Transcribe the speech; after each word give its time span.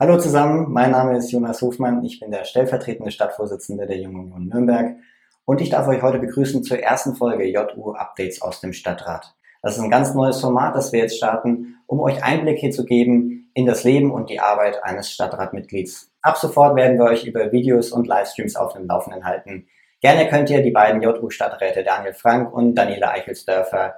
Hallo 0.00 0.18
zusammen, 0.18 0.72
mein 0.72 0.90
Name 0.90 1.16
ist 1.16 1.30
Jonas 1.30 1.62
Hofmann, 1.62 2.04
ich 2.04 2.18
bin 2.18 2.32
der 2.32 2.42
stellvertretende 2.42 3.12
Stadtvorsitzende 3.12 3.86
der 3.86 3.96
Jungen 3.98 4.32
Union 4.32 4.48
Nürnberg 4.48 4.96
und 5.44 5.60
ich 5.60 5.70
darf 5.70 5.86
euch 5.86 6.02
heute 6.02 6.18
begrüßen 6.18 6.64
zur 6.64 6.80
ersten 6.80 7.14
Folge 7.14 7.44
JU 7.44 7.92
Updates 7.92 8.42
aus 8.42 8.60
dem 8.60 8.72
Stadtrat. 8.72 9.36
Das 9.62 9.76
ist 9.76 9.82
ein 9.84 9.92
ganz 9.92 10.12
neues 10.12 10.40
Format, 10.40 10.74
das 10.74 10.92
wir 10.92 10.98
jetzt 10.98 11.16
starten, 11.16 11.76
um 11.86 12.00
euch 12.00 12.24
Einblicke 12.24 12.70
zu 12.70 12.84
geben 12.84 13.52
in 13.54 13.66
das 13.66 13.84
Leben 13.84 14.10
und 14.10 14.30
die 14.30 14.40
Arbeit 14.40 14.82
eines 14.82 15.12
Stadtratmitglieds. 15.12 16.10
Ab 16.22 16.38
sofort 16.38 16.74
werden 16.74 16.98
wir 16.98 17.04
euch 17.04 17.24
über 17.24 17.52
Videos 17.52 17.92
und 17.92 18.08
Livestreams 18.08 18.56
auf 18.56 18.72
dem 18.72 18.88
Laufenden 18.88 19.24
halten. 19.24 19.68
Gerne 20.00 20.28
könnt 20.28 20.50
ihr 20.50 20.60
die 20.60 20.72
beiden 20.72 21.02
JU-Stadträte 21.02 21.84
Daniel 21.84 22.14
Frank 22.14 22.52
und 22.52 22.74
Daniela 22.74 23.12
Eichelsdörfer 23.12 23.94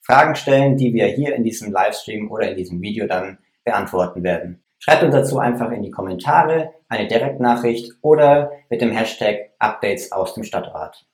Fragen 0.00 0.36
stellen, 0.36 0.76
die 0.76 0.94
wir 0.94 1.06
hier 1.06 1.34
in 1.34 1.42
diesem 1.42 1.72
Livestream 1.72 2.30
oder 2.30 2.48
in 2.48 2.56
diesem 2.56 2.80
Video 2.80 3.08
dann 3.08 3.38
beantworten 3.64 4.22
werden. 4.22 4.62
Schreibt 4.82 5.02
uns 5.02 5.14
dazu 5.14 5.38
einfach 5.38 5.70
in 5.72 5.82
die 5.82 5.90
Kommentare 5.90 6.72
eine 6.88 7.06
Direktnachricht 7.06 7.92
oder 8.00 8.50
mit 8.70 8.80
dem 8.80 8.92
Hashtag 8.92 9.50
Updates 9.58 10.10
aus 10.10 10.32
dem 10.32 10.42
Stadtrat. 10.42 11.04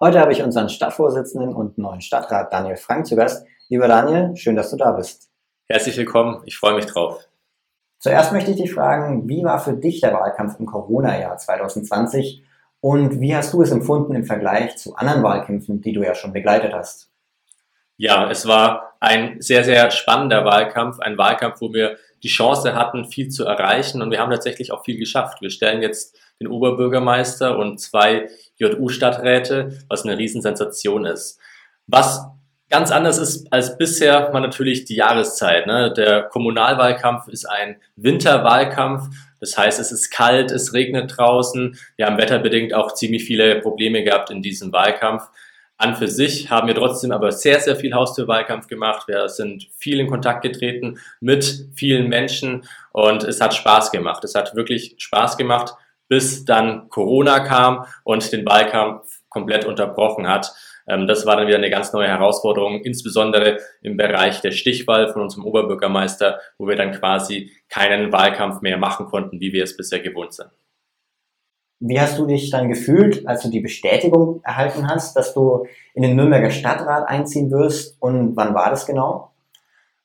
Heute 0.00 0.20
habe 0.20 0.32
ich 0.32 0.42
unseren 0.42 0.70
Stadtvorsitzenden 0.70 1.54
und 1.54 1.76
neuen 1.76 2.00
Stadtrat 2.00 2.50
Daniel 2.50 2.76
Frank 2.76 3.06
zu 3.06 3.16
Gast. 3.16 3.46
Lieber 3.68 3.88
Daniel, 3.88 4.34
schön, 4.36 4.56
dass 4.56 4.70
du 4.70 4.78
da 4.78 4.92
bist. 4.92 5.28
Herzlich 5.68 5.98
willkommen, 5.98 6.40
ich 6.46 6.56
freue 6.56 6.74
mich 6.74 6.86
drauf. 6.86 7.22
Zuerst 7.98 8.32
möchte 8.32 8.52
ich 8.52 8.56
dich 8.56 8.72
fragen, 8.72 9.28
wie 9.28 9.44
war 9.44 9.58
für 9.58 9.74
dich 9.74 10.00
der 10.00 10.14
Wahlkampf 10.14 10.58
im 10.58 10.64
Corona-Jahr 10.64 11.36
2020 11.36 12.42
und 12.80 13.20
wie 13.20 13.36
hast 13.36 13.52
du 13.52 13.60
es 13.60 13.70
empfunden 13.70 14.14
im 14.14 14.24
Vergleich 14.24 14.78
zu 14.78 14.96
anderen 14.96 15.22
Wahlkämpfen, 15.22 15.82
die 15.82 15.92
du 15.92 16.02
ja 16.02 16.14
schon 16.14 16.32
begleitet 16.32 16.72
hast? 16.72 17.10
Ja, 17.98 18.30
es 18.30 18.48
war 18.48 18.94
ein 18.98 19.42
sehr, 19.42 19.62
sehr 19.62 19.90
spannender 19.90 20.46
Wahlkampf, 20.46 21.00
ein 21.00 21.18
Wahlkampf, 21.18 21.60
wo 21.60 21.74
wir 21.74 21.98
die 22.22 22.28
Chance 22.28 22.74
hatten, 22.74 23.04
viel 23.04 23.28
zu 23.28 23.44
erreichen 23.44 24.02
und 24.02 24.10
wir 24.10 24.20
haben 24.20 24.30
tatsächlich 24.30 24.72
auch 24.72 24.84
viel 24.84 24.98
geschafft. 24.98 25.40
Wir 25.40 25.50
stellen 25.50 25.82
jetzt 25.82 26.18
den 26.40 26.48
Oberbürgermeister 26.48 27.58
und 27.58 27.80
zwei 27.80 28.28
JU-Stadträte, 28.58 29.78
was 29.88 30.04
eine 30.04 30.18
Riesensensation 30.18 31.06
ist. 31.06 31.38
Was 31.86 32.26
ganz 32.70 32.90
anders 32.90 33.18
ist 33.18 33.52
als 33.52 33.76
bisher, 33.76 34.32
war 34.32 34.40
natürlich 34.40 34.84
die 34.84 34.94
Jahreszeit. 34.94 35.66
Ne? 35.66 35.92
Der 35.92 36.22
Kommunalwahlkampf 36.22 37.28
ist 37.28 37.44
ein 37.44 37.76
Winterwahlkampf. 37.96 39.08
Das 39.40 39.58
heißt, 39.58 39.80
es 39.80 39.90
ist 39.90 40.10
kalt, 40.10 40.50
es 40.50 40.72
regnet 40.72 41.16
draußen. 41.16 41.78
Wir 41.96 42.06
haben 42.06 42.18
wetterbedingt 42.18 42.72
auch 42.74 42.94
ziemlich 42.94 43.24
viele 43.24 43.60
Probleme 43.60 44.04
gehabt 44.04 44.30
in 44.30 44.42
diesem 44.42 44.72
Wahlkampf. 44.72 45.24
An 45.80 45.96
für 45.96 46.08
sich 46.08 46.50
haben 46.50 46.68
wir 46.68 46.74
trotzdem 46.74 47.10
aber 47.10 47.32
sehr, 47.32 47.58
sehr 47.58 47.74
viel 47.74 47.94
Haustürwahlkampf 47.94 48.66
gemacht. 48.66 49.08
Wir 49.08 49.30
sind 49.30 49.66
viel 49.78 49.98
in 49.98 50.08
Kontakt 50.08 50.42
getreten 50.42 50.98
mit 51.20 51.68
vielen 51.74 52.10
Menschen 52.10 52.64
und 52.92 53.24
es 53.24 53.40
hat 53.40 53.54
Spaß 53.54 53.90
gemacht. 53.90 54.22
Es 54.22 54.34
hat 54.34 54.54
wirklich 54.54 54.96
Spaß 54.98 55.38
gemacht, 55.38 55.72
bis 56.06 56.44
dann 56.44 56.90
Corona 56.90 57.40
kam 57.40 57.86
und 58.04 58.30
den 58.30 58.44
Wahlkampf 58.44 59.22
komplett 59.30 59.64
unterbrochen 59.64 60.28
hat. 60.28 60.52
Ähm, 60.86 61.06
das 61.06 61.24
war 61.24 61.36
dann 61.36 61.46
wieder 61.46 61.56
eine 61.56 61.70
ganz 61.70 61.94
neue 61.94 62.08
Herausforderung, 62.08 62.82
insbesondere 62.82 63.56
im 63.80 63.96
Bereich 63.96 64.42
der 64.42 64.50
Stichwahl 64.50 65.10
von 65.10 65.22
unserem 65.22 65.46
Oberbürgermeister, 65.46 66.40
wo 66.58 66.68
wir 66.68 66.76
dann 66.76 66.92
quasi 66.92 67.52
keinen 67.70 68.12
Wahlkampf 68.12 68.60
mehr 68.60 68.76
machen 68.76 69.06
konnten, 69.06 69.40
wie 69.40 69.54
wir 69.54 69.64
es 69.64 69.78
bisher 69.78 70.00
gewohnt 70.00 70.34
sind. 70.34 70.50
Wie 71.82 71.98
hast 71.98 72.18
du 72.18 72.26
dich 72.26 72.50
dann 72.50 72.68
gefühlt, 72.68 73.26
als 73.26 73.42
du 73.42 73.48
die 73.48 73.60
Bestätigung 73.60 74.42
erhalten 74.44 74.86
hast, 74.86 75.16
dass 75.16 75.32
du 75.32 75.66
in 75.94 76.02
den 76.02 76.14
Nürnberger 76.14 76.50
Stadtrat 76.50 77.08
einziehen 77.08 77.50
wirst 77.50 77.96
und 78.00 78.36
wann 78.36 78.54
war 78.54 78.68
das 78.68 78.84
genau? 78.84 79.30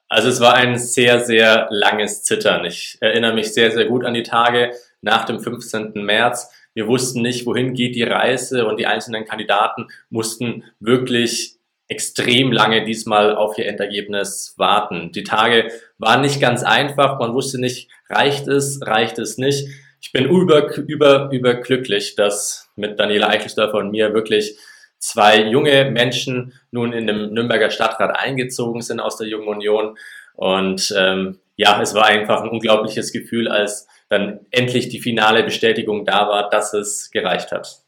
Also 0.08 0.30
es 0.30 0.40
war 0.40 0.54
ein 0.54 0.78
sehr, 0.78 1.20
sehr 1.20 1.67
langes 1.72 2.23
Zittern. 2.23 2.64
Ich 2.64 2.98
erinnere 3.02 3.33
mich 3.33 3.54
sehr, 3.54 3.72
sehr 3.72 3.86
gut 3.86 4.05
an 4.05 4.14
die 4.14 4.23
Tage 4.23 4.72
nach 5.02 5.26
dem 5.26 5.42
15. 5.42 5.92
März. 5.95 6.49
Wir 6.73 6.88
wussten 6.88 7.22
nicht, 7.22 7.45
wohin 7.45 7.73
geht 7.73 7.95
die 7.95 8.04
Reise 8.04 8.67
und 8.67 8.80
die 8.80 8.88
einzelnen 8.88 9.26
Kandidaten 9.26 9.88
mussten 10.10 10.64
wirklich 10.80 11.58
extrem 11.89 12.54
lange 12.54 12.86
diesmal 12.86 13.36
auf 13.36 13.58
ihr 13.58 13.67
Endergebnis 13.67 14.54
warten. 14.58 15.11
Die 15.11 15.23
Tage 15.23 15.70
waren 15.98 16.22
nicht 16.22 16.39
ganz 16.39 16.64
einfach. 16.64 17.20
Man 17.20 17.33
wusste 17.33 17.60
nicht, 17.60 17.89
reicht 18.10 18.48
es, 18.48 18.80
reicht 18.82 19.20
es 19.20 19.38
nicht 19.38 19.67
ich 20.05 20.11
bin 20.11 20.26
über, 20.26 20.77
über, 20.77 21.32
überglücklich, 21.32 22.16
dass 22.16 22.70
mit 22.76 22.99
Daniela 22.99 23.27
Eichelsdörfer 23.27 23.80
und 23.80 23.89
mir 23.89 24.14
wirklich 24.14 24.55
zwei 24.99 25.42
junge 25.42 25.89
Menschen 25.89 26.54
nun 26.70 26.93
in 26.93 27.08
dem 27.08 27.33
Nürnberger 27.33 27.71
Stadtrat 27.71 28.16
eingezogen 28.16 28.82
sind 28.82 28.99
aus 28.99 29.17
der 29.17 29.27
Jungen 29.27 29.48
Union. 29.48 29.98
Und 30.36 30.93
ähm, 30.95 31.39
ja, 31.55 31.82
es 31.82 31.95
war 31.95 32.05
einfach 32.05 32.43
ein 32.43 32.49
unglaubliches 32.49 33.14
Gefühl, 33.14 33.48
als 33.48 33.88
dann 34.08 34.42
endlich 34.52 34.89
die 34.89 34.99
finale 34.99 35.43
Bestätigung 35.43 36.05
da 36.05 36.27
war, 36.27 36.52
dass 36.52 36.76
es 36.76 37.10
gereicht 37.10 37.52
hat. 37.52 37.82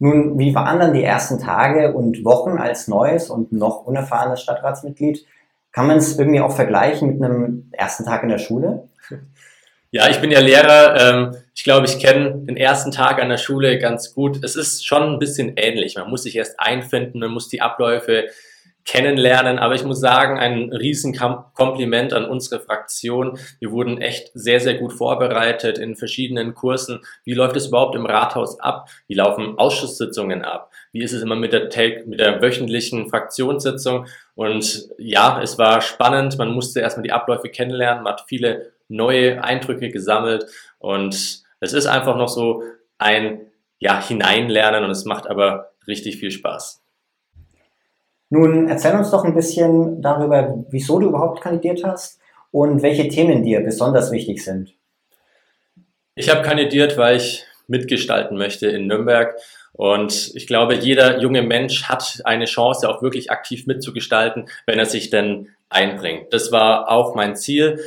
Nun, 0.00 0.40
wie 0.40 0.56
waren 0.56 0.80
dann 0.80 0.94
die 0.94 1.04
ersten 1.04 1.38
Tage 1.38 1.92
und 1.92 2.24
Wochen 2.24 2.58
als 2.58 2.88
neues 2.88 3.30
und 3.30 3.52
noch 3.52 3.86
unerfahrenes 3.86 4.42
Stadtratsmitglied? 4.42 5.24
Kann 5.70 5.86
man 5.86 5.98
es 5.98 6.18
irgendwie 6.18 6.40
auch 6.40 6.56
vergleichen 6.56 7.10
mit 7.10 7.22
einem 7.22 7.70
ersten 7.70 8.04
Tag 8.04 8.24
in 8.24 8.30
der 8.30 8.38
Schule? 8.38 8.88
Ja, 9.92 10.08
ich 10.08 10.20
bin 10.20 10.30
ja 10.30 10.38
Lehrer. 10.38 10.94
Ähm, 11.00 11.36
ich 11.52 11.64
glaube, 11.64 11.86
ich 11.86 11.98
kenne 11.98 12.44
den 12.46 12.56
ersten 12.56 12.92
Tag 12.92 13.20
an 13.20 13.28
der 13.28 13.38
Schule 13.38 13.78
ganz 13.78 14.14
gut. 14.14 14.42
Es 14.44 14.54
ist 14.54 14.86
schon 14.86 15.02
ein 15.02 15.18
bisschen 15.18 15.54
ähnlich. 15.56 15.96
Man 15.96 16.08
muss 16.08 16.22
sich 16.22 16.36
erst 16.36 16.60
einfinden, 16.60 17.18
man 17.18 17.32
muss 17.32 17.48
die 17.48 17.60
Abläufe 17.60 18.28
kennenlernen. 18.84 19.58
Aber 19.58 19.74
ich 19.74 19.84
muss 19.84 19.98
sagen, 19.98 20.38
ein 20.38 20.72
Riesenkompliment 20.72 22.12
an 22.12 22.24
unsere 22.24 22.60
Fraktion. 22.60 23.36
Wir 23.58 23.72
wurden 23.72 24.00
echt 24.00 24.30
sehr, 24.34 24.60
sehr 24.60 24.74
gut 24.74 24.92
vorbereitet 24.92 25.76
in 25.76 25.96
verschiedenen 25.96 26.54
Kursen. 26.54 27.00
Wie 27.24 27.34
läuft 27.34 27.56
es 27.56 27.66
überhaupt 27.66 27.96
im 27.96 28.06
Rathaus 28.06 28.60
ab? 28.60 28.88
Wie 29.08 29.14
laufen 29.14 29.58
Ausschusssitzungen 29.58 30.42
ab? 30.42 30.70
Wie 30.92 31.02
ist 31.02 31.12
es 31.12 31.22
immer 31.22 31.36
mit 31.36 31.52
der, 31.52 31.64
mit 32.06 32.20
der 32.20 32.40
wöchentlichen 32.40 33.08
Fraktionssitzung? 33.08 34.06
Und 34.36 34.88
ja, 34.98 35.40
es 35.42 35.58
war 35.58 35.80
spannend. 35.80 36.38
Man 36.38 36.52
musste 36.52 36.78
erstmal 36.78 37.02
die 37.02 37.12
Abläufe 37.12 37.48
kennenlernen. 37.48 38.04
Man 38.04 38.12
hat 38.12 38.24
viele 38.28 38.72
neue 38.90 39.42
Eindrücke 39.42 39.88
gesammelt 39.88 40.46
und 40.78 41.42
es 41.60 41.72
ist 41.72 41.86
einfach 41.86 42.16
noch 42.16 42.28
so 42.28 42.62
ein 42.98 43.40
ja, 43.78 44.06
Hineinlernen 44.06 44.84
und 44.84 44.90
es 44.90 45.04
macht 45.04 45.28
aber 45.28 45.72
richtig 45.86 46.18
viel 46.18 46.30
Spaß. 46.30 46.82
Nun 48.28 48.68
erzähl 48.68 48.94
uns 48.94 49.10
doch 49.10 49.24
ein 49.24 49.34
bisschen 49.34 50.02
darüber, 50.02 50.64
wieso 50.70 51.00
du 51.00 51.08
überhaupt 51.08 51.40
kandidiert 51.40 51.82
hast 51.84 52.20
und 52.52 52.82
welche 52.82 53.08
Themen 53.08 53.42
dir 53.42 53.60
besonders 53.60 54.12
wichtig 54.12 54.44
sind. 54.44 54.74
Ich 56.14 56.28
habe 56.28 56.42
kandidiert, 56.42 56.96
weil 56.96 57.16
ich 57.16 57.44
mitgestalten 57.66 58.36
möchte 58.36 58.68
in 58.68 58.86
Nürnberg. 58.86 59.36
Und 59.72 60.32
ich 60.34 60.46
glaube, 60.46 60.74
jeder 60.74 61.20
junge 61.20 61.42
Mensch 61.42 61.84
hat 61.84 62.20
eine 62.24 62.44
Chance, 62.44 62.88
auch 62.88 63.02
wirklich 63.02 63.30
aktiv 63.30 63.66
mitzugestalten, 63.66 64.48
wenn 64.66 64.78
er 64.78 64.86
sich 64.86 65.10
denn 65.10 65.48
einbringt. 65.68 66.32
Das 66.32 66.52
war 66.52 66.90
auch 66.90 67.14
mein 67.14 67.36
Ziel. 67.36 67.80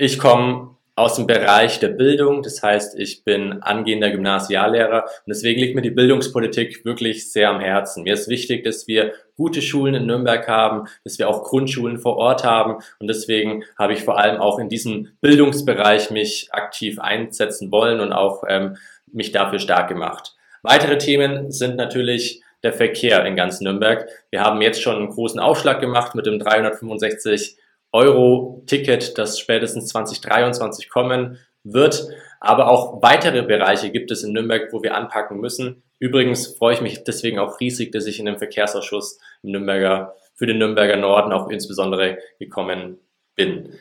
Ich 0.00 0.20
komme 0.20 0.76
aus 0.94 1.16
dem 1.16 1.26
Bereich 1.26 1.80
der 1.80 1.88
Bildung, 1.88 2.44
das 2.44 2.62
heißt, 2.62 2.96
ich 3.00 3.24
bin 3.24 3.60
angehender 3.62 4.12
Gymnasiallehrer 4.12 5.02
und 5.02 5.26
deswegen 5.26 5.58
liegt 5.58 5.74
mir 5.74 5.82
die 5.82 5.90
Bildungspolitik 5.90 6.84
wirklich 6.84 7.32
sehr 7.32 7.50
am 7.50 7.58
Herzen. 7.58 8.04
Mir 8.04 8.14
ist 8.14 8.28
wichtig, 8.28 8.62
dass 8.62 8.86
wir 8.86 9.12
gute 9.36 9.60
Schulen 9.60 9.96
in 9.96 10.06
Nürnberg 10.06 10.46
haben, 10.46 10.86
dass 11.02 11.18
wir 11.18 11.28
auch 11.28 11.42
Grundschulen 11.42 11.98
vor 11.98 12.16
Ort 12.16 12.44
haben 12.44 12.76
und 13.00 13.08
deswegen 13.08 13.64
habe 13.76 13.92
ich 13.92 14.04
vor 14.04 14.18
allem 14.18 14.40
auch 14.40 14.60
in 14.60 14.68
diesem 14.68 15.08
Bildungsbereich 15.20 16.12
mich 16.12 16.46
aktiv 16.52 17.00
einsetzen 17.00 17.72
wollen 17.72 17.98
und 17.98 18.12
auch 18.12 18.44
ähm, 18.46 18.76
mich 19.10 19.32
dafür 19.32 19.58
stark 19.58 19.88
gemacht. 19.88 20.36
Weitere 20.62 20.98
Themen 20.98 21.50
sind 21.50 21.74
natürlich 21.74 22.44
der 22.62 22.72
Verkehr 22.72 23.24
in 23.26 23.34
ganz 23.34 23.60
Nürnberg. 23.60 24.06
Wir 24.30 24.44
haben 24.44 24.62
jetzt 24.62 24.80
schon 24.80 24.94
einen 24.94 25.10
großen 25.10 25.40
Aufschlag 25.40 25.80
gemacht 25.80 26.14
mit 26.14 26.26
dem 26.26 26.38
365 26.38 27.56
Euro-Ticket, 27.92 29.18
das 29.18 29.38
spätestens 29.38 29.88
2023 29.88 30.88
kommen 30.88 31.38
wird. 31.64 32.08
Aber 32.40 32.70
auch 32.70 33.02
weitere 33.02 33.42
Bereiche 33.42 33.90
gibt 33.90 34.10
es 34.10 34.22
in 34.22 34.32
Nürnberg, 34.32 34.72
wo 34.72 34.82
wir 34.82 34.94
anpacken 34.94 35.40
müssen. 35.40 35.82
Übrigens 35.98 36.46
freue 36.46 36.74
ich 36.74 36.80
mich 36.80 37.04
deswegen 37.04 37.38
auch 37.38 37.60
riesig, 37.60 37.90
dass 37.92 38.06
ich 38.06 38.20
in 38.20 38.26
den 38.26 38.38
Verkehrsausschuss 38.38 39.18
im 39.42 39.50
Nürnberger, 39.52 40.14
für 40.34 40.46
den 40.46 40.58
Nürnberger 40.58 40.96
Norden 40.96 41.32
auch 41.32 41.48
insbesondere 41.48 42.18
gekommen 42.38 42.98
bin. 43.34 43.74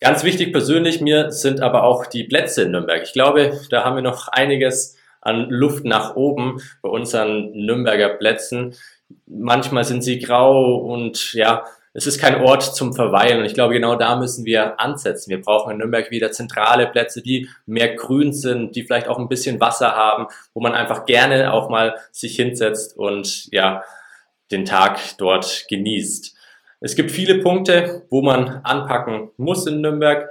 Ganz 0.00 0.24
wichtig 0.24 0.52
persönlich 0.52 1.02
mir 1.02 1.30
sind 1.30 1.60
aber 1.60 1.84
auch 1.84 2.06
die 2.06 2.24
Plätze 2.24 2.62
in 2.62 2.70
Nürnberg. 2.70 3.02
Ich 3.02 3.12
glaube, 3.12 3.60
da 3.68 3.84
haben 3.84 3.96
wir 3.96 4.02
noch 4.02 4.28
einiges 4.28 4.96
an 5.20 5.50
Luft 5.50 5.84
nach 5.84 6.16
oben 6.16 6.62
bei 6.80 6.88
unseren 6.88 7.52
Nürnberger 7.52 8.08
Plätzen. 8.08 8.74
Manchmal 9.26 9.84
sind 9.84 10.02
sie 10.02 10.18
grau 10.18 10.76
und 10.76 11.34
ja, 11.34 11.66
es 11.92 12.06
ist 12.06 12.20
kein 12.20 12.40
Ort 12.40 12.62
zum 12.62 12.92
Verweilen. 12.92 13.40
Und 13.40 13.44
ich 13.46 13.54
glaube, 13.54 13.74
genau 13.74 13.96
da 13.96 14.16
müssen 14.16 14.44
wir 14.44 14.78
ansetzen. 14.80 15.30
Wir 15.30 15.40
brauchen 15.40 15.72
in 15.72 15.78
Nürnberg 15.78 16.10
wieder 16.10 16.30
zentrale 16.30 16.86
Plätze, 16.86 17.20
die 17.20 17.48
mehr 17.66 17.94
grün 17.94 18.32
sind, 18.32 18.76
die 18.76 18.84
vielleicht 18.84 19.08
auch 19.08 19.18
ein 19.18 19.28
bisschen 19.28 19.60
Wasser 19.60 19.96
haben, 19.96 20.26
wo 20.54 20.60
man 20.60 20.74
einfach 20.74 21.04
gerne 21.04 21.52
auch 21.52 21.68
mal 21.68 21.96
sich 22.12 22.36
hinsetzt 22.36 22.96
und 22.96 23.52
ja, 23.52 23.82
den 24.50 24.64
Tag 24.64 24.98
dort 25.18 25.66
genießt. 25.68 26.36
Es 26.80 26.96
gibt 26.96 27.10
viele 27.10 27.40
Punkte, 27.40 28.06
wo 28.08 28.22
man 28.22 28.60
anpacken 28.62 29.30
muss 29.36 29.66
in 29.66 29.80
Nürnberg. 29.80 30.30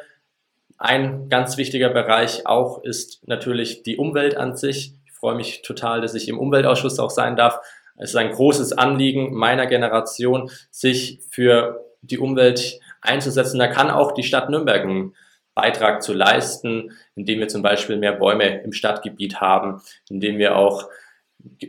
ein 0.78 1.28
ganz 1.28 1.58
wichtiger 1.58 1.90
Bereich 1.90 2.48
auch 2.48 2.82
ist 2.84 3.28
natürlich 3.28 3.84
die 3.84 3.98
Umwelt 3.98 4.38
an 4.38 4.56
sich. 4.56 4.94
Ich 5.06 5.12
freue 5.12 5.36
mich 5.36 5.62
total, 5.62 6.00
dass 6.00 6.16
ich 6.16 6.30
im 6.30 6.40
Umweltausschuss 6.40 7.00
auch 7.00 7.10
sein 7.10 7.36
darf. 7.36 7.60
Es 8.00 8.12
ist 8.12 8.16
ein 8.16 8.32
großes 8.32 8.74
Anliegen 8.74 9.34
meiner 9.34 9.68
Generation, 9.68 10.50
sich 10.72 11.20
für 11.30 11.86
die 12.02 12.18
Umwelt 12.18 12.80
einzusetzen. 13.02 13.60
Da 13.60 13.68
kann 13.68 13.90
auch 13.90 14.14
die 14.14 14.24
Stadt 14.24 14.50
Nürnberg 14.50 14.84
einen 14.84 15.16
Beitrag 15.54 16.02
zu 16.02 16.14
leisten, 16.14 16.92
indem 17.16 17.40
wir 17.40 17.50
zum 17.50 17.62
Beispiel 17.62 17.98
mehr 17.98 18.14
Bäume 18.14 18.62
im 18.64 18.72
Stadtgebiet 18.72 19.42
haben, 19.42 19.82
indem 20.10 20.38
wir 20.38 20.56
auch 20.56 20.90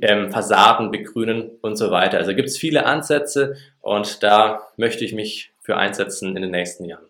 ähm, 0.01 0.31
Fassaden 0.31 0.93
begrünen 0.93 1.51
und 1.63 1.77
so 1.77 1.91
weiter. 1.91 2.19
Also 2.19 2.35
gibt 2.35 2.49
es 2.49 2.59
viele 2.59 2.87
Ansätze 2.87 3.57
und 3.81 4.23
da 4.23 4.61
möchte 4.77 5.05
ich 5.05 5.13
mich 5.13 5.53
für 5.61 5.77
einsetzen 5.77 6.37
in 6.37 6.43
den 6.43 6.53
nächsten 6.53 6.85
Jahren. 6.85 7.07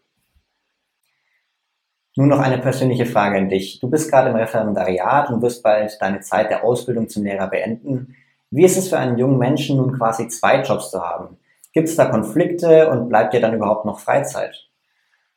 Nun 2.17 2.29
noch 2.29 2.41
eine 2.41 2.59
persönliche 2.59 3.07
Frage 3.07 3.39
an 3.39 3.49
dich. 3.49 3.79
Du 3.81 3.89
bist 3.89 4.11
gerade 4.11 4.31
im 4.31 4.37
Referendariat 4.37 5.31
und 5.31 5.43
wirst 5.43 5.63
bald 5.63 5.97
deine 6.01 6.21
Zeit 6.21 6.51
der 6.51 6.65
Ausbildung 6.65 7.09
zum 7.09 7.25
Lehrer 7.25 7.49
beenden. 7.49 8.17
Wie 8.51 8.65
ist 8.65 8.77
es 8.77 8.89
für 8.89 8.99
einen 8.99 9.17
jungen 9.17 9.39
Menschen 9.39 9.77
nun 9.77 9.97
quasi 9.97 10.29
zwei 10.29 10.63
Jobs 10.63 10.91
zu 10.91 11.01
haben? 11.01 11.39
Gibt 11.73 11.89
es 11.89 11.97
da 11.97 12.07
Konflikte 12.07 12.91
und 12.91 13.09
bleibt 13.09 13.33
dir 13.33 13.41
dann 13.41 13.55
überhaupt 13.55 13.85
noch 13.85 14.01
Freizeit? 14.01 14.67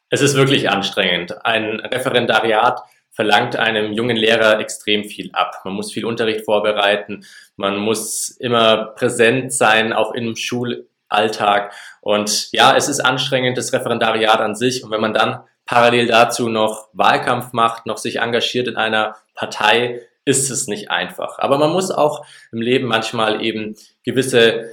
Es 0.09 0.21
ist 0.21 0.35
wirklich 0.35 0.69
anstrengend. 0.69 1.45
Ein 1.45 1.79
Referendariat 1.79 2.81
verlangt 3.11 3.55
einem 3.55 3.93
jungen 3.93 4.17
Lehrer 4.17 4.59
extrem 4.59 5.03
viel 5.03 5.29
ab. 5.33 5.61
Man 5.63 5.75
muss 5.75 5.91
viel 5.91 6.05
Unterricht 6.05 6.45
vorbereiten, 6.45 7.23
man 7.55 7.77
muss 7.77 8.29
immer 8.29 8.85
präsent 8.95 9.53
sein, 9.53 9.93
auch 9.93 10.13
im 10.13 10.35
Schulalltag. 10.35 11.71
Und 12.01 12.51
ja, 12.51 12.75
es 12.75 12.89
ist 12.89 12.99
anstrengend, 12.99 13.57
das 13.57 13.73
Referendariat 13.73 14.39
an 14.39 14.55
sich. 14.55 14.83
Und 14.83 14.89
wenn 14.89 15.01
man 15.01 15.13
dann 15.13 15.41
parallel 15.65 16.07
dazu 16.07 16.49
noch 16.49 16.89
Wahlkampf 16.93 17.53
macht, 17.53 17.85
noch 17.85 17.97
sich 17.97 18.19
engagiert 18.19 18.67
in 18.67 18.75
einer 18.75 19.15
Partei, 19.35 20.01
ist 20.25 20.49
es 20.49 20.67
nicht 20.67 20.89
einfach. 20.89 21.39
Aber 21.39 21.57
man 21.57 21.71
muss 21.71 21.91
auch 21.91 22.25
im 22.51 22.61
Leben 22.61 22.87
manchmal 22.87 23.43
eben 23.43 23.75
gewisse 24.03 24.69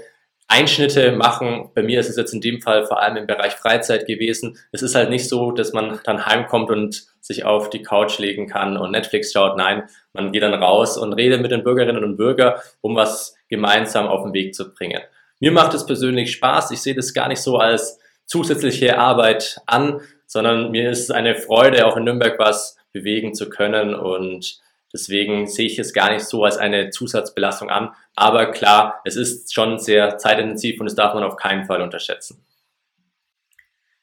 Einschnitte 0.51 1.13
machen. 1.13 1.71
Bei 1.75 1.83
mir 1.83 2.01
ist 2.01 2.11
es 2.11 2.17
jetzt 2.17 2.35
in 2.35 2.41
dem 2.41 2.61
Fall 2.61 2.85
vor 2.85 3.01
allem 3.01 3.17
im 3.17 3.27
Bereich 3.27 3.53
Freizeit 3.53 4.07
gewesen. 4.07 4.59
Es 4.73 4.83
ist 4.83 4.97
halt 4.97 5.09
nicht 5.09 5.29
so, 5.29 5.53
dass 5.53 5.73
man 5.73 6.01
dann 6.05 6.27
heimkommt 6.27 6.71
und 6.71 7.05
sich 7.21 7.45
auf 7.45 7.71
die 7.71 7.83
Couch 7.83 8.19
legen 8.19 8.49
kann 8.49 8.77
und 8.77 8.91
Netflix 8.91 9.33
schaut. 9.33 9.57
Nein, 9.57 9.85
man 10.13 10.33
geht 10.33 10.43
dann 10.43 10.55
raus 10.55 10.99
und 10.99 11.13
redet 11.13 11.41
mit 11.41 11.53
den 11.53 11.63
Bürgerinnen 11.63 12.03
und 12.03 12.17
Bürgern, 12.17 12.55
um 12.81 12.97
was 12.97 13.37
gemeinsam 13.49 14.09
auf 14.09 14.25
den 14.25 14.33
Weg 14.33 14.55
zu 14.57 14.75
bringen. 14.75 15.01
Mir 15.39 15.53
macht 15.53 15.73
es 15.73 15.87
persönlich 15.87 16.33
Spaß. 16.33 16.73
Ich 16.73 16.83
sehe 16.83 16.97
das 16.97 17.15
gar 17.15 17.29
nicht 17.29 17.41
so 17.41 17.59
als 17.59 18.01
zusätzliche 18.27 18.99
Arbeit 18.99 19.61
an, 19.67 20.01
sondern 20.27 20.73
mir 20.73 20.91
ist 20.91 21.01
es 21.01 21.11
eine 21.11 21.37
Freude, 21.37 21.87
auch 21.87 21.97
in 21.97 22.05
Nürnberg 22.05 22.39
was 22.39 22.77
bewegen 22.93 23.35
zu 23.35 23.49
können 23.49 23.95
und 23.95 24.61
Deswegen 24.93 25.47
sehe 25.47 25.67
ich 25.67 25.79
es 25.79 25.93
gar 25.93 26.13
nicht 26.13 26.25
so 26.25 26.45
als 26.45 26.57
eine 26.57 26.91
Zusatzbelastung 26.91 27.71
an. 27.71 27.91
Aber 28.17 28.51
klar, 28.51 29.01
es 29.05 29.17
ist 29.17 29.55
schon 29.55 29.79
sehr 29.79 30.19
zeitintensiv 30.19 30.81
und 30.81 30.87
das 30.87 30.97
darf 30.97 31.15
man 31.15 31.23
auf 31.23 31.37
keinen 31.37 31.65
Fall 31.67 31.81
unterschätzen. 31.81 32.45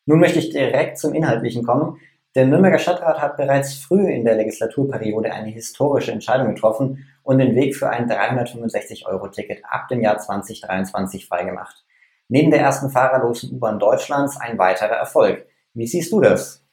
Nun 0.06 0.20
möchte 0.20 0.40
ich 0.40 0.50
direkt 0.50 0.98
zum 0.98 1.14
Inhaltlichen 1.14 1.66
kommen. 1.66 2.00
Der 2.36 2.46
Nürnberger 2.46 2.80
Stadtrat 2.80 3.20
hat 3.20 3.36
bereits 3.36 3.74
früh 3.74 4.10
in 4.10 4.24
der 4.24 4.36
Legislaturperiode 4.36 5.34
eine 5.34 5.50
historische 5.50 6.12
Entscheidung 6.12 6.54
getroffen 6.54 7.06
und 7.24 7.40
den 7.40 7.56
Weg 7.56 7.76
für 7.76 7.90
ein 7.90 8.10
365-Euro-Ticket 8.10 9.64
ab 9.68 9.88
dem 9.90 10.02
Jahr 10.02 10.18
2023 10.18 11.26
freigemacht. 11.26 11.84
Neben 12.30 12.52
der 12.52 12.62
ersten 12.62 12.90
fahrerlosen 12.90 13.54
U-Bahn 13.54 13.80
Deutschlands 13.80 14.40
ein 14.40 14.58
weiterer 14.58 14.96
Erfolg. 14.96 15.48
Wie 15.74 15.88
siehst 15.88 16.12
du 16.12 16.22
das? 16.22 16.67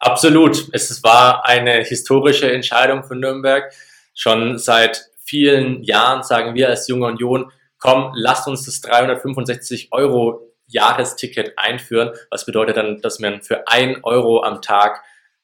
Absolut. 0.00 0.68
Es 0.72 1.02
war 1.04 1.46
eine 1.46 1.82
historische 1.84 2.50
Entscheidung 2.50 3.04
von 3.04 3.20
Nürnberg. 3.20 3.72
Schon 4.14 4.58
seit 4.58 5.10
vielen 5.24 5.82
Jahren 5.82 6.22
sagen 6.22 6.54
wir 6.54 6.68
als 6.68 6.88
Junge 6.88 7.06
Union, 7.06 7.52
komm, 7.78 8.12
lasst 8.14 8.48
uns 8.48 8.64
das 8.64 8.80
365 8.80 9.88
Euro 9.92 10.52
Jahresticket 10.66 11.52
einführen. 11.58 12.10
Was 12.30 12.46
bedeutet 12.46 12.76
dann, 12.76 13.00
dass 13.00 13.18
man 13.18 13.42
für 13.42 13.68
ein 13.68 14.02
Euro 14.02 14.42
am 14.42 14.62
Tag 14.62 15.02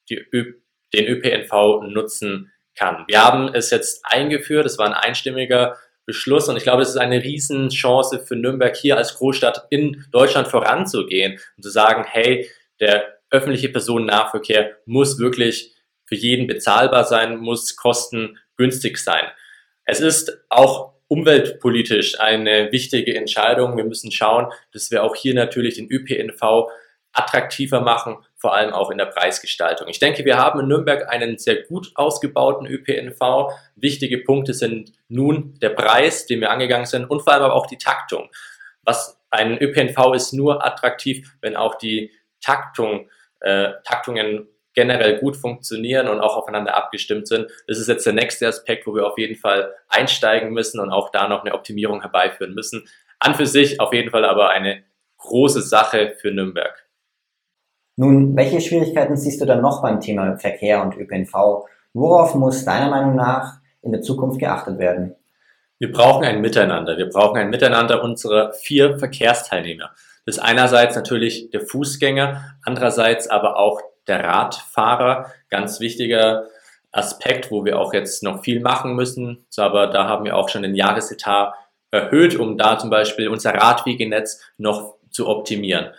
den 0.08 1.06
ÖPNV 1.06 1.82
nutzen 1.88 2.52
kann. 2.76 3.04
Wir 3.08 3.24
haben 3.24 3.52
es 3.52 3.70
jetzt 3.70 4.04
eingeführt. 4.04 4.66
Es 4.66 4.78
war 4.78 4.86
ein 4.86 4.92
einstimmiger 4.92 5.76
Beschluss 6.04 6.48
und 6.48 6.56
ich 6.56 6.62
glaube, 6.62 6.82
es 6.82 6.90
ist 6.90 6.98
eine 6.98 7.22
Riesenchance 7.22 8.20
für 8.20 8.36
Nürnberg 8.36 8.76
hier 8.76 8.96
als 8.96 9.16
Großstadt 9.16 9.66
in 9.70 10.06
Deutschland 10.12 10.46
voranzugehen 10.46 11.40
und 11.56 11.62
zu 11.62 11.70
sagen, 11.70 12.04
hey, 12.06 12.48
der 12.78 13.15
öffentliche 13.30 13.68
Personennahverkehr 13.68 14.76
muss 14.86 15.18
wirklich 15.18 15.74
für 16.04 16.14
jeden 16.14 16.46
bezahlbar 16.46 17.04
sein, 17.04 17.38
muss 17.38 17.76
kostengünstig 17.76 18.98
sein. 18.98 19.24
Es 19.84 20.00
ist 20.00 20.44
auch 20.48 20.94
umweltpolitisch 21.08 22.18
eine 22.20 22.72
wichtige 22.72 23.14
Entscheidung. 23.16 23.76
Wir 23.76 23.84
müssen 23.84 24.10
schauen, 24.10 24.52
dass 24.72 24.90
wir 24.90 25.04
auch 25.04 25.14
hier 25.14 25.34
natürlich 25.34 25.76
den 25.76 25.90
ÖPNV 25.90 26.68
attraktiver 27.12 27.80
machen, 27.80 28.18
vor 28.36 28.54
allem 28.54 28.72
auch 28.72 28.90
in 28.90 28.98
der 28.98 29.06
Preisgestaltung. 29.06 29.88
Ich 29.88 29.98
denke, 29.98 30.24
wir 30.24 30.36
haben 30.36 30.60
in 30.60 30.68
Nürnberg 30.68 31.08
einen 31.08 31.38
sehr 31.38 31.62
gut 31.62 31.90
ausgebauten 31.94 32.66
ÖPNV. 32.66 33.50
Wichtige 33.74 34.18
Punkte 34.18 34.52
sind 34.52 34.92
nun 35.08 35.54
der 35.60 35.70
Preis, 35.70 36.26
den 36.26 36.40
wir 36.40 36.50
angegangen 36.50 36.86
sind 36.86 37.06
und 37.06 37.22
vor 37.22 37.32
allem 37.32 37.44
aber 37.44 37.54
auch 37.54 37.66
die 37.66 37.78
Taktung. 37.78 38.28
Was 38.82 39.18
ein 39.30 39.58
ÖPNV 39.58 40.14
ist 40.14 40.32
nur 40.32 40.64
attraktiv, 40.64 41.36
wenn 41.40 41.56
auch 41.56 41.76
die 41.76 42.12
Taktung 42.46 43.08
äh, 43.40 43.72
Taktungen 43.84 44.46
generell 44.74 45.18
gut 45.18 45.36
funktionieren 45.36 46.06
und 46.08 46.20
auch 46.20 46.36
aufeinander 46.36 46.76
abgestimmt 46.76 47.26
sind. 47.26 47.50
Das 47.66 47.78
ist 47.78 47.88
jetzt 47.88 48.06
der 48.06 48.12
nächste 48.12 48.46
Aspekt, 48.46 48.86
wo 48.86 48.94
wir 48.94 49.06
auf 49.06 49.18
jeden 49.18 49.36
Fall 49.36 49.74
einsteigen 49.88 50.52
müssen 50.52 50.80
und 50.80 50.90
auch 50.90 51.10
da 51.10 51.28
noch 51.28 51.44
eine 51.44 51.54
Optimierung 51.54 52.02
herbeiführen 52.02 52.54
müssen. 52.54 52.86
An 53.18 53.34
für 53.34 53.46
sich 53.46 53.80
auf 53.80 53.92
jeden 53.94 54.10
Fall 54.10 54.24
aber 54.24 54.50
eine 54.50 54.84
große 55.16 55.62
Sache 55.62 56.14
für 56.20 56.30
Nürnberg. 56.30 56.86
Nun, 57.96 58.36
welche 58.36 58.60
Schwierigkeiten 58.60 59.16
siehst 59.16 59.40
du 59.40 59.46
dann 59.46 59.62
noch 59.62 59.80
beim 59.80 60.00
Thema 60.00 60.36
Verkehr 60.36 60.82
und 60.82 60.94
ÖPNV? 60.96 61.66
Worauf 61.94 62.34
muss 62.34 62.66
deiner 62.66 62.90
Meinung 62.90 63.16
nach 63.16 63.54
in 63.80 63.92
der 63.92 64.02
Zukunft 64.02 64.38
geachtet 64.38 64.78
werden? 64.78 65.14
Wir 65.78 65.90
brauchen 65.90 66.24
ein 66.24 66.42
Miteinander. 66.42 66.98
Wir 66.98 67.08
brauchen 67.08 67.38
ein 67.38 67.48
Miteinander 67.48 68.02
unserer 68.02 68.52
vier 68.52 68.98
Verkehrsteilnehmer. 68.98 69.90
Ist 70.26 70.40
einerseits 70.40 70.96
natürlich 70.96 71.50
der 71.50 71.60
Fußgänger, 71.60 72.56
andererseits 72.64 73.28
aber 73.28 73.56
auch 73.56 73.80
der 74.06 74.24
Radfahrer. 74.24 75.32
Ganz 75.50 75.80
wichtiger 75.80 76.48
Aspekt, 76.92 77.50
wo 77.50 77.64
wir 77.64 77.78
auch 77.78 77.94
jetzt 77.94 78.22
noch 78.22 78.42
viel 78.42 78.60
machen 78.60 78.94
müssen. 78.94 79.46
Aber 79.56 79.86
da 79.86 80.08
haben 80.08 80.24
wir 80.24 80.36
auch 80.36 80.48
schon 80.48 80.62
den 80.62 80.74
Jahresetat 80.74 81.54
erhöht, 81.90 82.36
um 82.36 82.58
da 82.58 82.78
zum 82.78 82.90
Beispiel 82.90 83.28
unser 83.28 83.54
Radwegenetz 83.54 84.40
noch 84.58 84.96
zu 85.10 85.28
optimieren. 85.28 85.92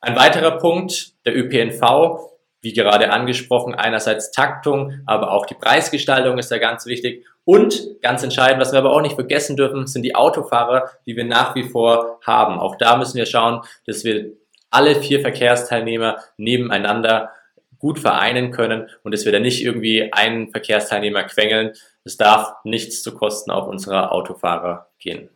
Ein 0.00 0.16
weiterer 0.16 0.58
Punkt, 0.58 1.12
der 1.24 1.36
ÖPNV, 1.36 2.30
wie 2.60 2.72
gerade 2.72 3.10
angesprochen, 3.10 3.74
einerseits 3.74 4.30
Taktung, 4.30 5.00
aber 5.06 5.32
auch 5.32 5.46
die 5.46 5.54
Preisgestaltung 5.54 6.38
ist 6.38 6.50
da 6.50 6.58
ganz 6.58 6.86
wichtig. 6.86 7.24
Und 7.44 8.00
ganz 8.02 8.22
entscheidend, 8.22 8.60
was 8.60 8.72
wir 8.72 8.78
aber 8.78 8.92
auch 8.92 9.00
nicht 9.00 9.14
vergessen 9.14 9.56
dürfen, 9.56 9.86
sind 9.86 10.02
die 10.02 10.14
Autofahrer, 10.14 10.90
die 11.06 11.16
wir 11.16 11.24
nach 11.24 11.54
wie 11.54 11.64
vor 11.64 12.18
haben. 12.26 12.58
Auch 12.58 12.76
da 12.76 12.96
müssen 12.96 13.16
wir 13.16 13.26
schauen, 13.26 13.62
dass 13.86 14.04
wir 14.04 14.32
alle 14.70 14.96
vier 14.96 15.20
Verkehrsteilnehmer 15.20 16.18
nebeneinander 16.36 17.30
gut 17.78 17.98
vereinen 17.98 18.50
können 18.50 18.88
und 19.02 19.14
dass 19.14 19.24
wir 19.24 19.32
da 19.32 19.38
nicht 19.38 19.64
irgendwie 19.64 20.12
einen 20.12 20.50
Verkehrsteilnehmer 20.50 21.24
quengeln. 21.24 21.72
Es 22.04 22.16
darf 22.16 22.54
nichts 22.64 23.02
zu 23.02 23.14
Kosten 23.14 23.50
auch 23.50 23.66
unserer 23.66 24.12
Autofahrer 24.12 24.88
gehen. 24.98 25.30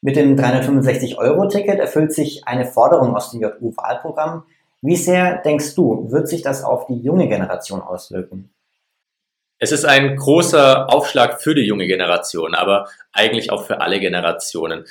Mit 0.00 0.14
dem 0.14 0.36
365-Euro-Ticket 0.36 1.80
erfüllt 1.80 2.12
sich 2.12 2.46
eine 2.46 2.64
Forderung 2.66 3.16
aus 3.16 3.32
dem 3.32 3.40
JU-Wahlprogramm. 3.40 4.44
Wie 4.80 4.96
sehr, 4.96 5.42
denkst 5.42 5.74
du, 5.74 6.10
wird 6.10 6.28
sich 6.28 6.42
das 6.42 6.62
auf 6.62 6.86
die 6.86 7.00
junge 7.00 7.28
Generation 7.28 7.80
auswirken? 7.80 8.54
Es 9.58 9.72
ist 9.72 9.84
ein 9.84 10.14
großer 10.14 10.88
Aufschlag 10.92 11.42
für 11.42 11.54
die 11.54 11.66
junge 11.66 11.88
Generation, 11.88 12.54
aber 12.54 12.88
eigentlich 13.12 13.50
auch 13.50 13.64
für 13.64 13.80
alle 13.80 13.98
Generationen. 13.98 14.84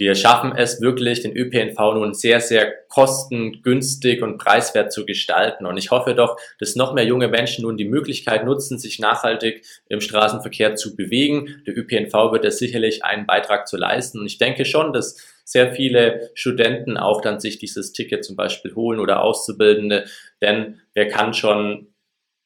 Wir 0.00 0.14
schaffen 0.14 0.52
es 0.56 0.80
wirklich, 0.80 1.22
den 1.22 1.36
ÖPNV 1.36 1.76
nun 1.94 2.14
sehr, 2.14 2.40
sehr 2.40 2.72
kostengünstig 2.88 4.22
und 4.22 4.38
preiswert 4.38 4.92
zu 4.92 5.04
gestalten. 5.04 5.66
Und 5.66 5.76
ich 5.76 5.90
hoffe 5.90 6.14
doch, 6.14 6.36
dass 6.60 6.76
noch 6.76 6.94
mehr 6.94 7.04
junge 7.04 7.26
Menschen 7.26 7.62
nun 7.62 7.76
die 7.76 7.84
Möglichkeit 7.84 8.44
nutzen, 8.44 8.78
sich 8.78 9.00
nachhaltig 9.00 9.64
im 9.88 10.00
Straßenverkehr 10.00 10.76
zu 10.76 10.94
bewegen. 10.94 11.62
Der 11.66 11.76
ÖPNV 11.76 12.30
wird 12.30 12.44
da 12.44 12.52
sicherlich 12.52 13.04
einen 13.04 13.26
Beitrag 13.26 13.66
zu 13.66 13.76
leisten. 13.76 14.20
Und 14.20 14.26
ich 14.26 14.38
denke 14.38 14.64
schon, 14.64 14.92
dass 14.92 15.16
sehr 15.44 15.72
viele 15.72 16.30
Studenten 16.34 16.96
auch 16.96 17.20
dann 17.20 17.40
sich 17.40 17.58
dieses 17.58 17.92
Ticket 17.92 18.24
zum 18.24 18.36
Beispiel 18.36 18.76
holen 18.76 19.00
oder 19.00 19.22
Auszubildende. 19.22 20.04
Denn 20.40 20.80
wer 20.94 21.08
kann 21.08 21.34
schon 21.34 21.92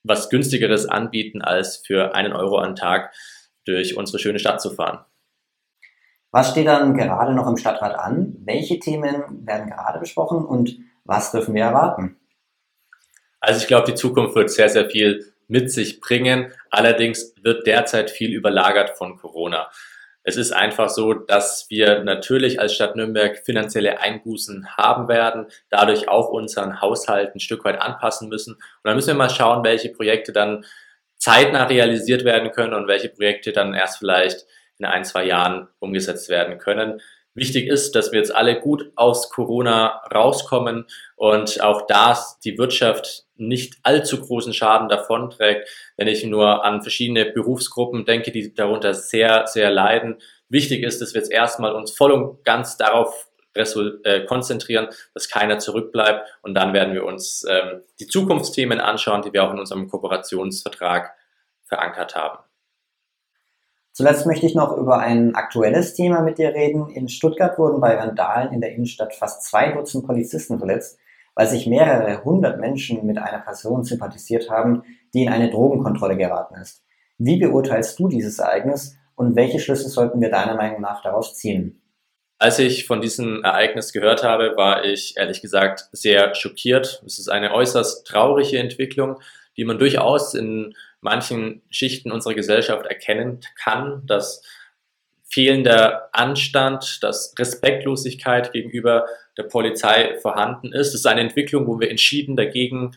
was 0.05 0.31
günstigeres 0.31 0.87
anbieten, 0.87 1.43
als 1.43 1.77
für 1.77 2.15
einen 2.15 2.33
Euro 2.33 2.59
am 2.61 2.77
Tag 2.77 3.13
durch 3.67 3.95
unsere 3.95 4.19
schöne 4.19 4.39
Stadt 4.39 4.63
zu 4.63 4.71
fahren. 4.71 5.05
Was 6.33 6.51
steht 6.51 6.67
dann 6.67 6.97
gerade 6.97 7.35
noch 7.35 7.47
im 7.47 7.59
Stadtrat 7.59 7.95
an? 7.95 8.35
Welche 8.45 8.79
Themen 8.79 9.47
werden 9.47 9.69
gerade 9.69 10.01
besprochen 10.01 10.45
und 10.45 10.79
was 11.05 11.31
dürfen 11.31 11.55
wir 11.55 11.63
erwarten? 11.63 12.17
Also 13.39 13.61
ich 13.61 13.67
glaube, 13.67 13.87
die 13.91 13.95
Zukunft 13.95 14.35
wird 14.35 14.51
sehr, 14.51 14.71
sehr 14.71 14.89
viel 14.89 15.35
mit 15.47 15.71
sich 15.71 16.01
bringen. 16.01 16.53
Allerdings 16.71 17.35
wird 17.43 17.67
derzeit 17.67 18.11
viel 18.11 18.33
überlagert 18.33 18.97
von 18.97 19.17
Corona. 19.17 19.69
Es 20.25 20.37
ist 20.37 20.53
einfach 20.53 20.89
so, 20.89 21.13
dass 21.13 21.67
wir 21.69 22.03
natürlich 22.05 22.61
als 22.61 22.75
Stadt 22.75 22.97
Nürnberg 22.97 23.37
finanzielle 23.45 24.01
Einbußen 24.01 24.77
haben 24.77 25.09
werden, 25.09 25.49
dadurch 25.69 26.09
auch 26.09 26.29
unseren 26.29 26.81
Haushalt 26.81 27.35
ein 27.35 27.41
Stück 27.41 27.65
weit 27.65 27.81
anpassen 27.81 28.29
müssen. 28.29 28.55
Und 28.55 28.61
dann 28.85 28.95
müssen 28.95 29.09
wir 29.09 29.15
mal 29.15 29.29
schauen, 29.29 29.65
welche 29.65 29.91
Projekte 29.91 30.33
dann 30.33 30.65
zeitnah 31.19 31.65
realisiert 31.65 32.25
werden 32.25 32.53
können 32.53 32.73
und 32.73 32.89
welche 32.89 33.09
Projekte 33.09 33.53
dann 33.53 33.75
erst 33.75 33.99
vielleicht 33.99 34.47
in 34.83 34.87
ein, 34.87 35.05
zwei 35.05 35.25
Jahren 35.25 35.69
umgesetzt 35.79 36.29
werden 36.29 36.59
können. 36.59 37.01
Wichtig 37.35 37.69
ist, 37.69 37.95
dass 37.95 38.13
wir 38.13 38.19
jetzt 38.19 38.35
alle 38.35 38.61
gut 38.61 38.93
aus 38.95 39.31
Corona 39.31 40.03
rauskommen 40.13 40.87
und 41.17 41.63
auch 41.63 41.87
da 41.87 42.19
die 42.45 42.59
Wirtschaft 42.59 43.25
nicht 43.37 43.79
allzu 43.85 44.21
großen 44.21 44.53
Schaden 44.53 44.89
davonträgt, 44.89 45.69
wenn 45.97 46.09
ich 46.09 46.25
nur 46.25 46.65
an 46.65 46.83
verschiedene 46.83 47.25
Berufsgruppen 47.25 48.05
denke, 48.05 48.33
die 48.33 48.53
darunter 48.53 48.93
sehr, 48.93 49.47
sehr 49.47 49.71
leiden. 49.71 50.19
Wichtig 50.49 50.83
ist, 50.83 51.01
dass 51.01 51.15
wir 51.15 51.21
jetzt 51.21 51.33
erstmal 51.33 51.73
uns 51.73 51.93
voll 51.93 52.13
und 52.13 52.45
ganz 52.45 52.77
darauf 52.77 53.31
äh, 53.55 54.25
konzentrieren, 54.27 54.89
dass 55.15 55.29
keiner 55.29 55.59
zurückbleibt 55.59 56.27
und 56.43 56.55
dann 56.55 56.75
werden 56.75 56.93
wir 56.93 57.05
uns 57.05 57.47
ähm, 57.49 57.83
die 57.99 58.07
Zukunftsthemen 58.07 58.81
anschauen, 58.81 59.23
die 59.23 59.33
wir 59.33 59.45
auch 59.45 59.53
in 59.53 59.59
unserem 59.59 59.89
Kooperationsvertrag 59.89 61.15
verankert 61.65 62.15
haben. 62.15 62.39
Zuletzt 63.93 64.27
möchte 64.27 64.47
ich 64.47 64.55
noch 64.55 64.77
über 64.79 65.01
ein 65.01 65.35
aktuelles 65.35 65.95
Thema 65.95 66.23
mit 66.23 66.39
dir 66.39 66.55
reden. 66.55 66.89
In 66.89 67.11
Stuttgart 67.11 67.59
wurden 67.59 67.81
bei 67.81 67.99
Vandalen 67.99 68.53
in 68.53 68.63
der 68.63 68.73
Innenstadt 68.73 69.15
fast 69.15 69.43
zwei 69.43 69.71
Dutzend 69.73 70.07
Polizisten 70.07 70.59
verletzt, 70.59 70.99
weil 71.35 71.47
sich 71.47 71.67
mehrere 71.67 72.25
hundert 72.25 72.59
Menschen 72.59 73.07
mit 73.07 73.19
einer 73.19 73.41
Person 73.41 73.85
sympathisiert 73.85 74.49
haben, 74.49 74.83
die 75.13 75.25
in 75.25 75.29
eine 75.29 75.51
Drogenkontrolle 75.51 76.17
geraten 76.17 76.55
ist. 76.55 76.83
Wie 77.19 77.39
beurteilst 77.39 77.99
du 77.99 78.09
dieses 78.09 78.39
Ereignis 78.39 78.97
und 79.15 79.37
welche 79.37 79.59
Schlüsse 79.59 79.91
sollten 79.91 80.21
wir 80.23 80.31
deiner 80.31 80.57
Meinung 80.57 80.81
nach 80.81 81.03
daraus 81.03 81.37
ziehen? 81.37 81.83
Als 82.39 82.59
ich 82.59 82.87
von 82.87 83.01
diesem 83.01 83.45
Ereignis 83.45 83.93
gehört 83.93 84.25
habe, 84.25 84.57
war 84.57 84.85
ich 84.85 85.15
ehrlich 85.17 85.43
gesagt 85.43 85.89
sehr 85.93 86.35
schockiert. 86.35 87.03
Es 87.07 87.19
ist 87.19 87.29
eine 87.29 87.53
äußerst 87.53 88.07
traurige 88.07 88.59
Entwicklung, 88.59 89.21
die 89.57 89.65
man 89.65 89.79
durchaus 89.79 90.35
in 90.35 90.75
manchen 91.03 91.63
Schichten 91.69 92.11
unserer 92.11 92.35
Gesellschaft 92.35 92.87
erkennen 92.87 93.41
kann, 93.63 94.07
dass 94.07 94.43
fehlender 95.27 96.09
Anstand, 96.13 97.03
dass 97.03 97.35
Respektlosigkeit 97.39 98.53
gegenüber 98.53 99.07
der 99.37 99.45
Polizei 99.45 100.19
vorhanden 100.21 100.73
ist. 100.73 100.89
Das 100.89 101.01
ist 101.01 101.07
eine 101.07 101.23
Entwicklung, 101.23 101.67
wo 101.67 101.81
wir 101.81 101.91
entschieden 101.91 102.37
dagegen 102.37 102.97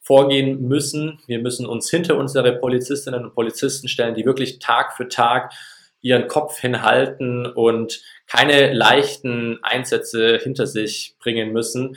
vorgehen 0.00 0.62
müssen. 0.62 1.18
Wir 1.26 1.38
müssen 1.38 1.66
uns 1.66 1.90
hinter 1.90 2.16
unsere 2.16 2.56
Polizistinnen 2.58 3.24
und 3.24 3.34
Polizisten 3.34 3.88
stellen, 3.88 4.14
die 4.14 4.24
wirklich 4.24 4.58
Tag 4.58 4.96
für 4.96 5.08
Tag 5.08 5.52
ihren 6.00 6.28
Kopf 6.28 6.60
hinhalten 6.60 7.46
und 7.46 8.02
keine 8.26 8.72
leichten 8.72 9.58
Einsätze 9.62 10.38
hinter 10.38 10.66
sich 10.66 11.16
bringen 11.18 11.52
müssen. 11.52 11.96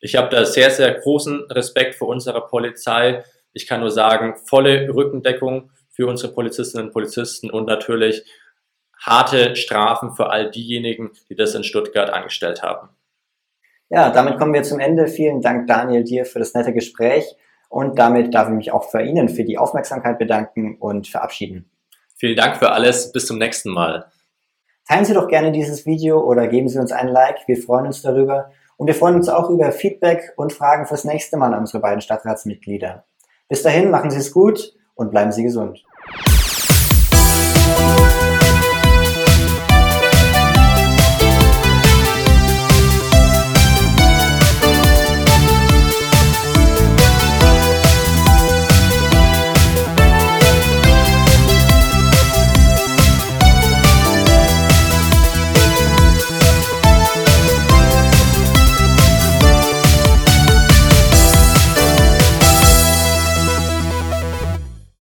Ich 0.00 0.16
habe 0.16 0.28
da 0.28 0.44
sehr, 0.44 0.70
sehr 0.70 0.92
großen 0.92 1.44
Respekt 1.50 1.94
vor 1.94 2.08
unserer 2.08 2.42
Polizei. 2.48 3.24
Ich 3.54 3.66
kann 3.66 3.80
nur 3.80 3.90
sagen, 3.90 4.34
volle 4.44 4.92
Rückendeckung 4.94 5.70
für 5.88 6.06
unsere 6.06 6.32
Polizistinnen 6.32 6.88
und 6.88 6.92
Polizisten 6.92 7.50
und 7.50 7.66
natürlich 7.66 8.24
harte 9.00 9.54
Strafen 9.56 10.14
für 10.14 10.30
all 10.30 10.50
diejenigen, 10.50 11.12
die 11.28 11.36
das 11.36 11.54
in 11.54 11.64
Stuttgart 11.64 12.10
angestellt 12.10 12.62
haben. 12.62 12.88
Ja, 13.90 14.10
damit 14.10 14.38
kommen 14.38 14.54
wir 14.54 14.62
zum 14.62 14.80
Ende. 14.80 15.06
Vielen 15.06 15.40
Dank, 15.40 15.68
Daniel, 15.68 16.02
dir 16.02 16.24
für 16.24 16.40
das 16.40 16.54
nette 16.54 16.72
Gespräch. 16.72 17.36
Und 17.68 17.98
damit 17.98 18.34
darf 18.34 18.48
ich 18.48 18.54
mich 18.54 18.72
auch 18.72 18.90
für 18.90 19.02
Ihnen 19.02 19.28
für 19.28 19.44
die 19.44 19.58
Aufmerksamkeit 19.58 20.18
bedanken 20.18 20.76
und 20.78 21.06
verabschieden. 21.06 21.70
Vielen 22.16 22.36
Dank 22.36 22.56
für 22.56 22.72
alles. 22.72 23.12
Bis 23.12 23.26
zum 23.26 23.38
nächsten 23.38 23.70
Mal. 23.70 24.10
Teilen 24.88 25.04
Sie 25.04 25.14
doch 25.14 25.28
gerne 25.28 25.52
dieses 25.52 25.86
Video 25.86 26.20
oder 26.20 26.48
geben 26.48 26.68
Sie 26.68 26.78
uns 26.78 26.92
ein 26.92 27.08
Like. 27.08 27.46
Wir 27.46 27.56
freuen 27.56 27.86
uns 27.86 28.02
darüber. 28.02 28.50
Und 28.76 28.86
wir 28.86 28.94
freuen 28.94 29.14
uns 29.14 29.28
auch 29.28 29.48
über 29.50 29.70
Feedback 29.72 30.32
und 30.36 30.52
Fragen 30.52 30.86
fürs 30.86 31.04
nächste 31.04 31.36
Mal 31.36 31.52
an 31.54 31.60
unsere 31.60 31.80
beiden 31.80 32.00
Stadtratsmitglieder. 32.00 33.04
Bis 33.48 33.62
dahin, 33.62 33.90
machen 33.90 34.10
Sie 34.10 34.18
es 34.18 34.32
gut 34.32 34.74
und 34.94 35.10
bleiben 35.10 35.30
Sie 35.30 35.42
gesund. 35.42 35.84